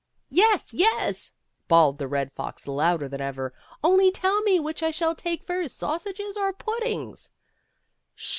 "Yes, 0.31 0.73
yes," 0.73 1.31
bawled 1.67 1.99
the 1.99 2.07
Red 2.07 2.31
Fox 2.33 2.67
louder 2.67 3.07
than 3.07 3.21
ever," 3.21 3.53
only 3.83 4.09
tell 4.11 4.41
me 4.41 4.59
which 4.59 4.81
I 4.81 4.89
shall 4.89 5.13
take 5.13 5.43
first, 5.43 5.77
sausages 5.77 6.35
or 6.35 6.53
puddings 6.53 7.29